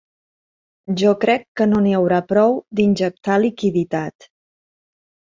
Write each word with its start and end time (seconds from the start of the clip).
Jo 1.01 1.09
crec 1.25 1.43
que 1.59 1.67
no 1.73 1.81
n’hi 1.85 1.91
haurà 1.97 2.21
prou 2.31 2.57
d’injectar 2.79 3.35
liquiditat. 3.43 4.27